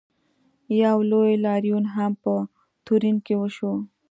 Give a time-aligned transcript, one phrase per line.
[0.83, 2.33] یو لوی لاریون هم په
[2.85, 3.73] تورین کې وشو.